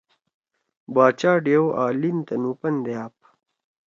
[0.93, 3.15] باچا ڈیؤ آں لین تنُو پن دے آپ۔